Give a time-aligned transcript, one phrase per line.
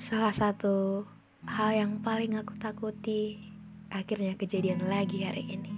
[0.00, 1.04] Salah satu
[1.44, 3.36] hal yang paling aku takuti
[3.92, 5.68] akhirnya kejadian lagi hari ini.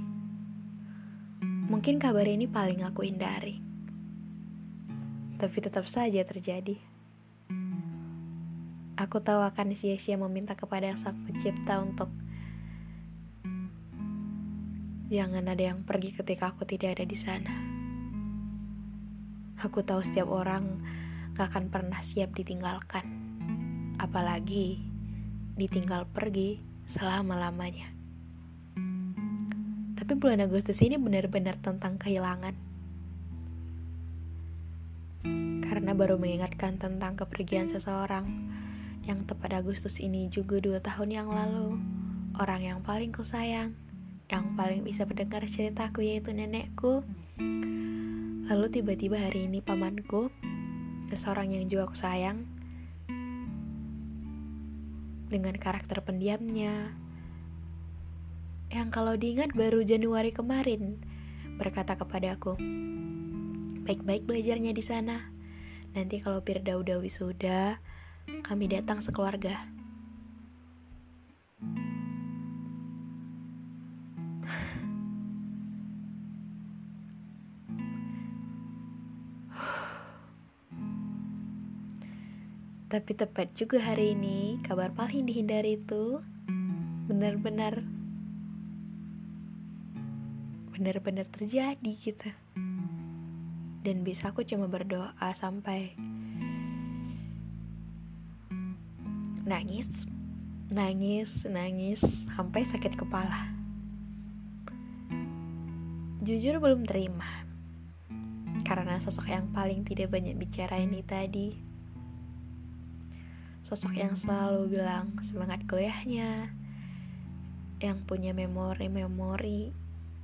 [1.43, 3.59] Mungkin kabar ini paling aku hindari.
[5.43, 6.79] Tapi tetap saja terjadi.
[8.95, 12.15] Aku tahu akan sia-sia meminta kepada Sang Pencipta untuk
[15.11, 17.55] jangan ada yang pergi ketika aku tidak ada di sana.
[19.59, 20.79] Aku tahu setiap orang
[21.35, 23.23] gak akan pernah siap ditinggalkan.
[24.03, 24.83] Apalagi
[25.55, 26.59] ditinggal pergi
[26.91, 27.95] selama-lamanya.
[29.95, 32.59] Tapi bulan Agustus ini benar-benar tentang kehilangan.
[35.63, 38.27] Karena baru mengingatkan tentang kepergian seseorang
[39.07, 41.79] yang tepat Agustus ini juga dua tahun yang lalu.
[42.37, 43.79] Orang yang paling kusayang,
[44.29, 47.07] yang paling bisa mendengar ceritaku yaitu nenekku.
[48.51, 50.29] Lalu tiba-tiba hari ini pamanku,
[51.09, 52.52] seseorang yang juga aku sayang,
[55.33, 56.93] dengan karakter pendiamnya,
[58.69, 61.01] yang kalau diingat baru Januari kemarin
[61.57, 62.61] berkata kepadaku,
[63.89, 65.33] baik-baik belajarnya di sana.
[65.97, 67.01] Nanti kalau Firda udah
[68.45, 69.82] kami datang sekeluarga.
[82.93, 86.21] Tapi tepat juga hari ini, kabar paling dihindari itu
[87.09, 87.81] benar-benar
[90.77, 92.29] benar-benar terjadi gitu.
[93.81, 95.97] Dan bisa aku cuma berdoa sampai
[99.49, 100.05] nangis
[100.69, 103.57] nangis nangis sampai sakit kepala.
[106.21, 107.49] Jujur belum terima
[108.69, 111.72] karena sosok yang paling tidak banyak bicara ini tadi
[113.73, 116.53] sosok yang selalu bilang semangat kuliahnya
[117.81, 119.73] yang punya memori-memori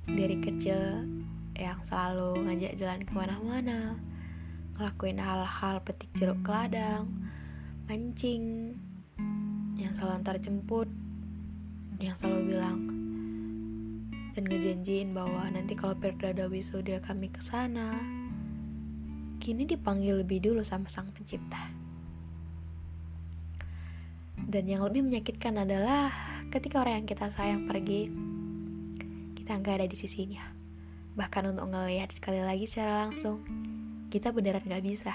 [0.05, 1.09] dari kecil
[1.57, 3.97] yang selalu ngajak jalan ke mana-mana
[4.77, 7.09] ngelakuin hal-hal petik jeruk ke ladang
[7.89, 8.77] mancing
[9.81, 10.85] yang selalu antar jemput
[11.97, 12.85] yang selalu bilang
[14.37, 17.97] dan ngejanjiin bahwa nanti kalau Perda wisuda kami ke sana
[19.41, 21.78] kini dipanggil lebih dulu sama sang pencipta
[24.49, 26.09] dan yang lebih menyakitkan adalah
[26.49, 28.09] ketika orang yang kita sayang pergi
[29.37, 30.41] kita nggak ada di sisinya.
[31.13, 33.45] Bahkan untuk ngelihat sekali lagi secara langsung,
[34.09, 35.13] kita beneran nggak bisa.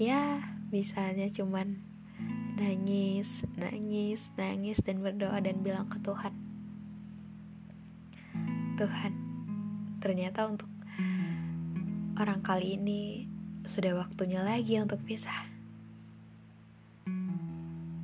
[0.00, 1.80] Ya, misalnya cuman
[2.56, 6.32] nangis, nangis, nangis, dan berdoa dan bilang ke Tuhan.
[8.80, 9.12] Tuhan,
[10.00, 10.68] ternyata untuk
[12.16, 13.35] orang kali ini
[13.66, 15.50] sudah waktunya lagi untuk pisah.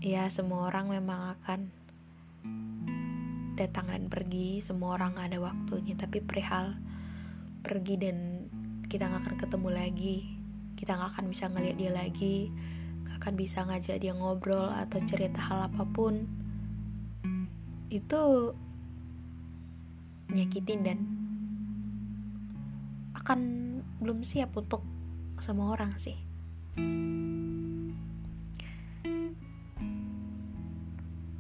[0.03, 1.71] Ya semua orang memang akan
[3.55, 4.59] datang dan pergi.
[4.59, 6.75] Semua orang ada waktunya tapi perihal
[7.63, 8.51] pergi dan
[8.91, 10.17] kita nggak akan ketemu lagi.
[10.75, 12.51] Kita nggak akan bisa ngeliat dia lagi.
[13.07, 16.27] Nggak akan bisa ngajak dia ngobrol atau cerita hal apa pun.
[17.87, 18.51] Itu
[20.27, 20.99] nyakitin dan
[23.15, 23.41] akan
[24.03, 24.92] belum siap untuk
[25.43, 26.15] semua orang sih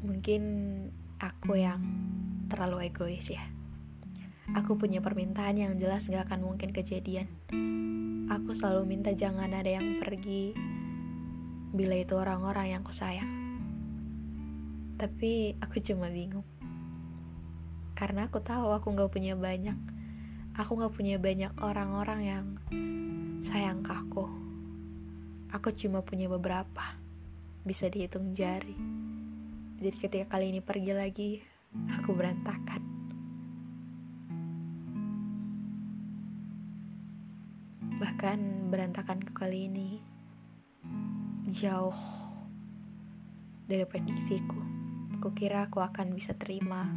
[0.02, 0.42] mungkin
[1.22, 1.82] aku yang
[2.46, 3.42] terlalu egois ya.
[4.52, 7.30] Aku punya permintaan yang jelas gak akan mungkin kejadian.
[8.28, 10.52] Aku selalu minta jangan ada yang pergi
[11.72, 13.30] bila itu orang-orang yang ku sayang.
[15.00, 16.44] Tapi aku cuma bingung.
[17.92, 19.78] karena aku tahu aku nggak punya banyak
[20.58, 22.44] aku nggak punya banyak orang-orang yang
[23.42, 24.24] sayang ke aku
[25.52, 26.96] aku cuma punya beberapa
[27.66, 28.78] bisa dihitung jari
[29.82, 31.30] jadi ketika kali ini pergi lagi
[31.98, 32.82] aku berantakan
[38.02, 40.02] bahkan berantakan ke kali ini
[41.52, 41.94] jauh
[43.68, 44.60] dari prediksiku.
[45.22, 46.88] Kukira aku akan bisa terima.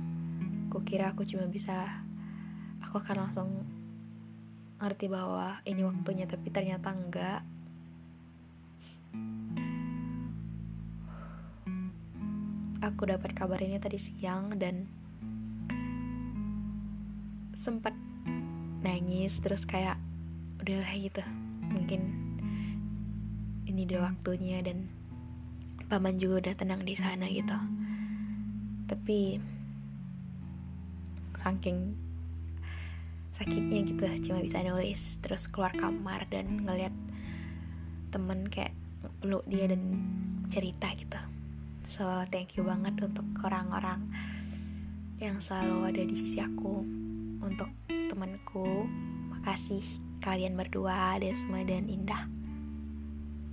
[0.71, 2.03] Kukira aku cuma bisa,
[2.81, 3.50] aku akan langsung
[4.80, 7.42] ngerti bahwa ini waktunya, tapi ternyata enggak.
[12.83, 14.86] Aku dapat kabar ini tadi siang dan
[17.57, 17.98] sempat
[18.86, 19.98] nangis terus kayak
[20.62, 21.25] udahlah gitu
[21.66, 22.13] mungkin
[23.66, 24.86] ini udah waktunya dan
[25.89, 27.57] paman juga udah tenang di sana gitu
[28.86, 29.42] tapi
[31.45, 31.98] saking
[33.35, 36.95] sakitnya gitu cuma bisa nulis terus keluar kamar dan ngeliat
[38.07, 38.71] temen kayak
[39.19, 39.83] peluk dia dan
[40.47, 41.19] cerita gitu.
[41.83, 44.07] So thank you banget untuk orang-orang
[45.19, 46.79] yang selalu ada di sisi aku
[47.43, 48.87] untuk temanku.
[49.35, 49.83] Makasih
[50.23, 52.31] kalian berdua Desma dan Indah.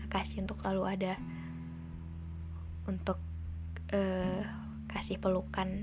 [0.06, 1.14] Makasih untuk selalu ada
[2.87, 3.19] untuk
[3.90, 4.43] uh,
[4.94, 5.82] kasih pelukan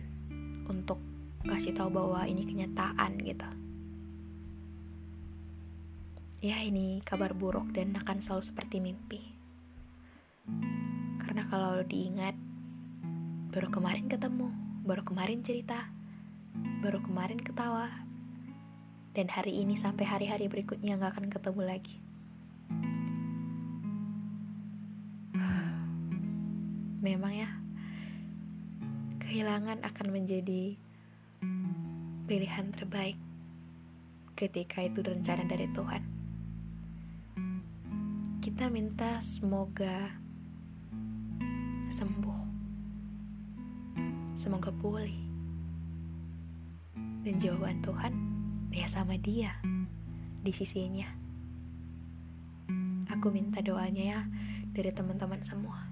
[0.71, 1.03] untuk
[1.43, 3.58] kasih tahu bahwa ini kenyataan gitu
[6.39, 9.19] ya ini kabar buruk dan akan selalu seperti mimpi
[11.19, 12.31] karena kalau diingat
[13.51, 14.47] baru kemarin ketemu
[14.87, 15.91] baru kemarin cerita
[16.79, 17.91] baru kemarin ketawa
[19.11, 21.95] dan hari ini sampai hari-hari berikutnya nggak akan ketemu lagi
[27.03, 27.51] memang ya
[29.23, 30.79] kehilangan akan menjadi
[32.31, 33.19] pilihan terbaik
[34.39, 36.18] ketika itu rencana dari Tuhan.
[38.49, 40.09] Kita minta semoga
[41.93, 42.41] sembuh,
[44.33, 45.13] semoga pulih,
[47.21, 48.13] dan jawaban Tuhan
[48.73, 49.53] ya sama dia
[50.41, 51.05] di sisinya.
[53.13, 54.19] Aku minta doanya ya
[54.73, 55.85] dari teman-teman semua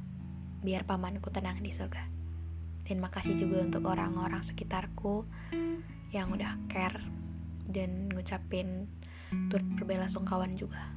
[0.65, 2.09] biar pamanku tenang di surga.
[2.89, 5.29] Dan makasih juga untuk orang-orang sekitarku
[6.09, 7.05] yang udah care
[7.69, 8.89] dan ngucapin
[9.45, 10.96] turut berbela sungkawan juga.